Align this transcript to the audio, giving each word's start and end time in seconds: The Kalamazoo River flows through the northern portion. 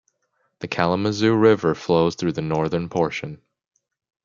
The 0.61 0.67
Kalamazoo 0.67 1.35
River 1.35 1.75
flows 1.75 2.15
through 2.15 2.31
the 2.31 2.41
northern 2.41 2.89
portion. 2.89 3.39